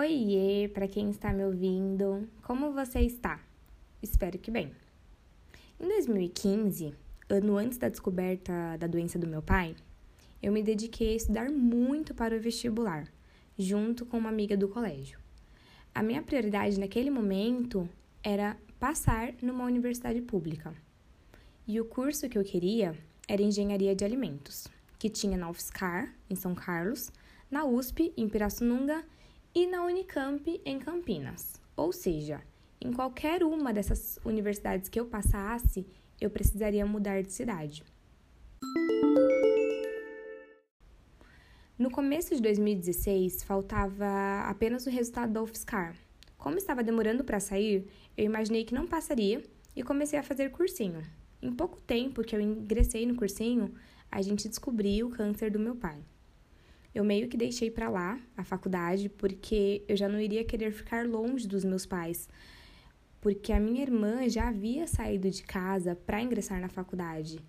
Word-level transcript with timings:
Oiê, 0.00 0.66
para 0.66 0.88
quem 0.88 1.10
está 1.10 1.30
me 1.30 1.44
ouvindo, 1.44 2.26
como 2.42 2.72
você 2.72 3.00
está? 3.00 3.38
Espero 4.02 4.38
que 4.38 4.50
bem. 4.50 4.72
Em 5.78 5.86
2015, 5.86 6.94
ano 7.28 7.58
antes 7.58 7.76
da 7.76 7.90
descoberta 7.90 8.78
da 8.78 8.86
doença 8.86 9.18
do 9.18 9.26
meu 9.26 9.42
pai, 9.42 9.76
eu 10.42 10.52
me 10.52 10.62
dediquei 10.62 11.12
a 11.12 11.16
estudar 11.16 11.50
muito 11.50 12.14
para 12.14 12.34
o 12.34 12.40
vestibular, 12.40 13.12
junto 13.58 14.06
com 14.06 14.16
uma 14.16 14.30
amiga 14.30 14.56
do 14.56 14.68
colégio. 14.68 15.18
A 15.94 16.02
minha 16.02 16.22
prioridade 16.22 16.80
naquele 16.80 17.10
momento 17.10 17.86
era 18.22 18.56
passar 18.78 19.34
numa 19.42 19.66
universidade 19.66 20.22
pública. 20.22 20.72
E 21.68 21.78
o 21.78 21.84
curso 21.84 22.26
que 22.26 22.38
eu 22.38 22.42
queria 22.42 22.96
era 23.28 23.42
Engenharia 23.42 23.94
de 23.94 24.02
Alimentos, 24.02 24.66
que 24.98 25.10
tinha 25.10 25.36
na 25.36 25.50
UFSCar, 25.50 26.14
em 26.30 26.36
São 26.36 26.54
Carlos, 26.54 27.12
na 27.50 27.66
USP, 27.66 28.14
em 28.16 28.26
Pirassununga 28.30 29.04
e 29.54 29.66
na 29.66 29.84
Unicamp 29.84 30.60
em 30.64 30.78
Campinas. 30.78 31.60
Ou 31.76 31.92
seja, 31.92 32.40
em 32.80 32.92
qualquer 32.92 33.42
uma 33.42 33.72
dessas 33.72 34.18
universidades 34.24 34.88
que 34.88 35.00
eu 35.00 35.06
passasse, 35.06 35.86
eu 36.20 36.30
precisaria 36.30 36.86
mudar 36.86 37.22
de 37.22 37.32
cidade. 37.32 37.82
No 41.76 41.90
começo 41.90 42.34
de 42.34 42.42
2016, 42.42 43.42
faltava 43.42 44.42
apenas 44.46 44.86
o 44.86 44.90
resultado 44.90 45.32
da 45.32 45.42
UFSCar. 45.42 45.96
Como 46.36 46.56
estava 46.56 46.84
demorando 46.84 47.24
para 47.24 47.40
sair, 47.40 47.88
eu 48.16 48.24
imaginei 48.24 48.64
que 48.64 48.74
não 48.74 48.86
passaria 48.86 49.42
e 49.74 49.82
comecei 49.82 50.18
a 50.18 50.22
fazer 50.22 50.50
cursinho. 50.50 51.02
Em 51.42 51.52
pouco 51.52 51.80
tempo 51.80 52.22
que 52.22 52.36
eu 52.36 52.40
ingressei 52.40 53.04
no 53.06 53.16
cursinho, 53.16 53.74
a 54.10 54.22
gente 54.22 54.48
descobriu 54.48 55.08
o 55.08 55.10
câncer 55.10 55.50
do 55.50 55.58
meu 55.58 55.74
pai 55.74 56.00
eu 56.94 57.04
meio 57.04 57.28
que 57.28 57.36
deixei 57.36 57.70
para 57.70 57.88
lá 57.88 58.18
a 58.36 58.44
faculdade 58.44 59.08
porque 59.08 59.82
eu 59.88 59.96
já 59.96 60.08
não 60.08 60.20
iria 60.20 60.44
querer 60.44 60.72
ficar 60.72 61.06
longe 61.06 61.46
dos 61.46 61.64
meus 61.64 61.86
pais, 61.86 62.28
porque 63.20 63.52
a 63.52 63.60
minha 63.60 63.82
irmã 63.82 64.28
já 64.28 64.48
havia 64.48 64.86
saído 64.86 65.30
de 65.30 65.42
casa 65.42 65.94
para 65.94 66.20
ingressar 66.20 66.60
na 66.60 66.68
faculdade. 66.68 67.40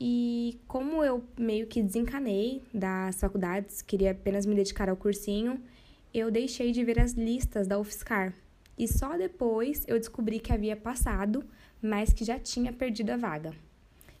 E 0.00 0.58
como 0.66 1.04
eu 1.04 1.22
meio 1.38 1.66
que 1.66 1.82
desencanei 1.82 2.62
das 2.72 3.20
faculdades, 3.20 3.82
queria 3.82 4.12
apenas 4.12 4.46
me 4.46 4.54
dedicar 4.54 4.88
ao 4.88 4.96
cursinho, 4.96 5.62
eu 6.14 6.30
deixei 6.30 6.72
de 6.72 6.82
ver 6.82 6.98
as 6.98 7.12
listas 7.12 7.66
da 7.66 7.78
UFSCar. 7.78 8.34
E 8.78 8.88
só 8.88 9.18
depois 9.18 9.84
eu 9.86 9.98
descobri 9.98 10.40
que 10.40 10.54
havia 10.54 10.74
passado, 10.74 11.44
mas 11.82 12.14
que 12.14 12.24
já 12.24 12.38
tinha 12.38 12.72
perdido 12.72 13.10
a 13.10 13.16
vaga. 13.18 13.52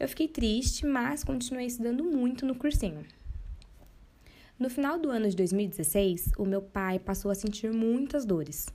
Eu 0.00 0.08
fiquei 0.08 0.28
triste, 0.28 0.86
mas 0.86 1.22
continuei 1.22 1.66
estudando 1.66 2.02
muito 2.02 2.46
no 2.46 2.54
cursinho. 2.54 3.04
No 4.58 4.70
final 4.70 4.98
do 4.98 5.10
ano 5.10 5.28
de 5.28 5.36
2016, 5.36 6.30
o 6.38 6.46
meu 6.46 6.62
pai 6.62 6.98
passou 6.98 7.30
a 7.30 7.34
sentir 7.34 7.70
muitas 7.74 8.24
dores. 8.24 8.66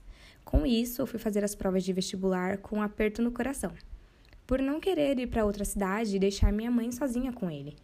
Com 0.44 0.64
isso, 0.64 1.02
eu 1.02 1.08
fui 1.08 1.18
fazer 1.18 1.42
as 1.42 1.56
provas 1.56 1.82
de 1.82 1.92
vestibular 1.92 2.58
com 2.58 2.76
um 2.76 2.82
aperto 2.82 3.20
no 3.20 3.32
coração, 3.32 3.72
por 4.46 4.62
não 4.62 4.78
querer 4.78 5.18
ir 5.18 5.26
para 5.26 5.44
outra 5.44 5.64
cidade 5.64 6.14
e 6.14 6.20
deixar 6.20 6.52
minha 6.52 6.70
mãe 6.70 6.92
sozinha 6.92 7.32
com 7.32 7.50
ele. 7.50 7.74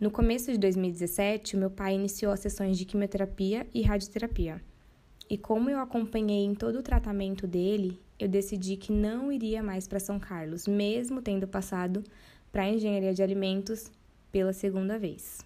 No 0.00 0.10
começo 0.10 0.50
de 0.50 0.56
2017, 0.56 1.54
o 1.54 1.58
meu 1.58 1.70
pai 1.70 1.94
iniciou 1.94 2.32
as 2.32 2.40
sessões 2.40 2.78
de 2.78 2.86
quimioterapia 2.86 3.66
e 3.74 3.82
radioterapia. 3.82 4.58
E 5.28 5.36
como 5.36 5.68
eu 5.68 5.80
acompanhei 5.80 6.46
em 6.46 6.54
todo 6.54 6.78
o 6.78 6.82
tratamento 6.82 7.46
dele, 7.46 8.00
eu 8.18 8.28
decidi 8.28 8.78
que 8.78 8.90
não 8.90 9.30
iria 9.30 9.62
mais 9.62 9.86
para 9.86 10.00
São 10.00 10.18
Carlos, 10.18 10.66
mesmo 10.66 11.20
tendo 11.20 11.46
passado 11.46 12.02
para 12.50 12.70
engenharia 12.70 13.12
de 13.12 13.22
alimentos 13.22 13.92
pela 14.34 14.52
segunda 14.52 14.98
vez. 14.98 15.38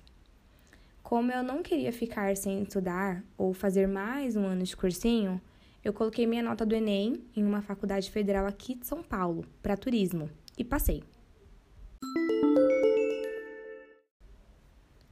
Como 1.03 1.31
eu 1.31 1.43
não 1.43 1.63
queria 1.63 1.93
ficar 1.93 2.35
sem 2.39 2.63
estudar 2.63 3.23
ou 3.37 3.53
fazer 3.53 3.87
mais 3.87 4.35
um 4.35 4.47
ano 4.47 4.63
de 4.63 4.75
cursinho, 4.75 5.39
eu 5.85 5.93
coloquei 5.93 6.27
minha 6.27 6.43
nota 6.43 6.65
do 6.65 6.75
Enem 6.75 7.23
em 7.37 7.45
uma 7.45 7.61
faculdade 7.61 8.11
federal 8.11 8.47
aqui 8.47 8.75
de 8.75 8.87
São 8.87 9.03
Paulo, 9.03 9.45
para 9.63 9.77
turismo, 9.77 10.31
e 10.57 10.65
passei. 10.65 11.03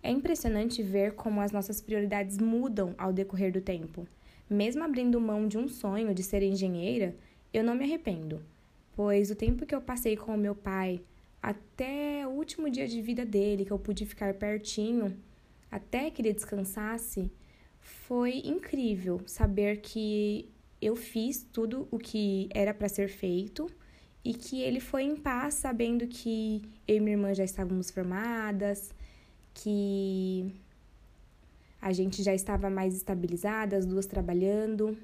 É 0.02 0.10
impressionante 0.10 0.82
ver 0.82 1.12
como 1.12 1.42
as 1.42 1.52
nossas 1.52 1.78
prioridades 1.78 2.38
mudam 2.38 2.94
ao 2.96 3.12
decorrer 3.12 3.52
do 3.52 3.60
tempo. 3.60 4.08
Mesmo 4.48 4.82
abrindo 4.82 5.20
mão 5.20 5.46
de 5.46 5.58
um 5.58 5.68
sonho 5.68 6.14
de 6.14 6.22
ser 6.22 6.42
engenheira, 6.42 7.14
eu 7.52 7.62
não 7.62 7.74
me 7.74 7.84
arrependo, 7.84 8.42
pois 8.94 9.30
o 9.30 9.36
tempo 9.36 9.66
que 9.66 9.74
eu 9.74 9.82
passei 9.82 10.16
com 10.16 10.34
o 10.34 10.38
meu 10.38 10.54
pai, 10.54 11.02
até 11.46 12.26
o 12.26 12.30
último 12.30 12.68
dia 12.68 12.88
de 12.88 13.00
vida 13.00 13.24
dele, 13.24 13.64
que 13.64 13.70
eu 13.70 13.78
pude 13.78 14.04
ficar 14.04 14.34
pertinho, 14.34 15.16
até 15.70 16.10
que 16.10 16.20
ele 16.20 16.32
descansasse, 16.32 17.30
foi 17.78 18.38
incrível 18.44 19.20
saber 19.26 19.76
que 19.76 20.50
eu 20.82 20.96
fiz 20.96 21.46
tudo 21.52 21.86
o 21.88 21.98
que 21.98 22.48
era 22.52 22.74
para 22.74 22.88
ser 22.88 23.08
feito 23.08 23.70
e 24.24 24.34
que 24.34 24.60
ele 24.60 24.80
foi 24.80 25.04
em 25.04 25.14
paz, 25.14 25.54
sabendo 25.54 26.08
que 26.08 26.62
eu 26.88 26.96
e 26.96 27.00
minha 27.00 27.14
irmã 27.16 27.32
já 27.32 27.44
estávamos 27.44 27.92
formadas, 27.92 28.92
que 29.54 30.52
a 31.80 31.92
gente 31.92 32.24
já 32.24 32.34
estava 32.34 32.68
mais 32.68 32.92
estabilizada, 32.96 33.76
as 33.76 33.86
duas 33.86 34.06
trabalhando. 34.06 34.98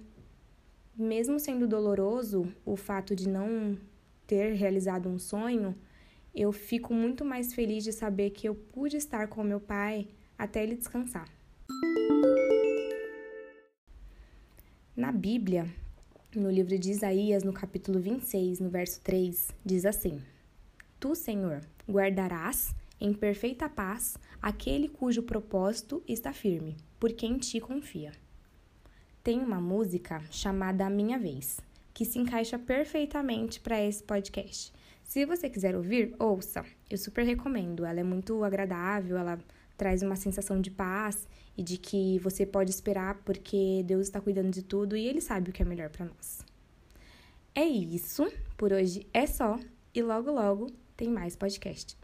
Mesmo 0.99 1.39
sendo 1.39 1.69
doloroso 1.69 2.53
o 2.67 2.75
fato 2.75 3.15
de 3.15 3.29
não 3.29 3.79
ter 4.27 4.55
realizado 4.55 5.09
um 5.09 5.21
sonho, 5.21 5.77
eu 6.35 6.51
fico 6.51 6.95
muito 6.95 7.25
mais 7.25 7.53
feliz 7.53 7.85
de 7.85 7.93
saber 7.93 8.31
que 8.31 8.49
eu 8.49 8.55
pude 8.55 8.97
estar 8.97 9.29
com 9.29 9.45
meu 9.45 9.61
pai 9.61 10.09
até 10.39 10.63
ele 10.63 10.75
descansar. 10.75 11.29
Na 14.97 15.13
Bíblia, 15.13 15.67
no 16.35 16.51
livro 16.51 16.79
de 16.79 16.91
Isaías, 16.91 17.43
no 17.43 17.53
capítulo 17.53 18.01
26, 18.01 18.61
no 18.61 18.71
verso 18.71 19.01
3, 19.03 19.51
diz 19.65 19.85
assim: 19.85 20.23
Tu, 20.99 21.15
Senhor, 21.15 21.61
guardarás 21.89 22.75
em 23.01 23.13
perfeita 23.13 23.69
paz 23.69 24.17
aquele 24.41 24.89
cujo 24.89 25.23
propósito 25.23 26.03
está 26.09 26.33
firme, 26.33 26.77
por 26.99 27.13
quem 27.13 27.37
ti 27.37 27.61
confia. 27.61 28.13
Tem 29.23 29.39
uma 29.39 29.61
música 29.61 30.23
chamada 30.31 30.87
A 30.87 30.91
Minha 30.91 31.19
Vez, 31.19 31.61
que 31.93 32.05
se 32.05 32.19
encaixa 32.19 32.59
perfeitamente 32.59 33.61
para 33.61 33.83
esse 33.83 34.03
podcast 34.03 34.73
se 35.13 35.27
você 35.27 35.51
quiser 35.51 35.77
ouvir, 35.77 36.15
ouça. 36.19 36.65
Eu 36.89 36.97
super 36.97 37.23
recomendo. 37.23 37.85
Ela 37.85 38.01
é 38.01 38.03
muito 38.03 38.43
agradável, 38.43 39.19
ela 39.19 39.39
traz 39.77 40.03
uma 40.03 40.17
sensação 40.17 40.59
de 40.59 40.71
paz 40.71 41.29
e 41.55 41.63
de 41.63 41.77
que 41.77 42.19
você 42.21 42.47
pode 42.47 42.71
esperar 42.71 43.17
porque 43.23 43.83
Deus 43.85 44.07
está 44.07 44.23
cuidando 44.23 44.51
de 44.51 44.63
tudo 44.63 44.97
e 44.97 45.07
Ele 45.07 45.21
sabe 45.21 45.51
o 45.51 45.53
que 45.53 45.61
é 45.61 45.67
melhor 45.67 45.91
para 45.91 46.07
nós. 46.07 46.41
É 47.55 47.63
isso. 47.63 48.27
Por 48.57 48.73
hoje 48.73 49.07
é 49.13 49.27
só. 49.27 49.61
E 49.95 50.03
logo, 50.03 50.31
logo 50.31 50.71
tem 50.97 51.11
mais 51.11 51.37
podcast. 51.37 51.95